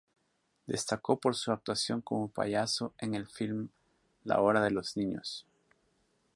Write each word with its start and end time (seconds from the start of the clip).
Destacó 0.65 1.19
por 1.19 1.35
su 1.35 1.51
actuación 1.51 2.01
como 2.01 2.27
payaso 2.31 2.91
en 2.97 3.13
el 3.13 3.27
filme 3.27 3.69
"La 4.23 4.41
hora 4.41 4.59
de 4.63 4.71
los 4.71 4.97
niños". 4.97 5.45